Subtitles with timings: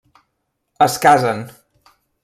[0.87, 1.47] Es casen.